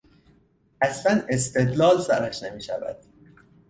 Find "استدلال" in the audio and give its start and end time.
1.29-2.01